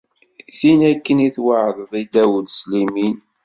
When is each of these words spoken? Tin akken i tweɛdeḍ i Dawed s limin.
Tin 0.57 0.79
akken 0.91 1.17
i 1.27 1.29
tweɛdeḍ 1.35 1.91
i 2.01 2.03
Dawed 2.13 2.47
s 2.57 2.59
limin. 2.71 3.17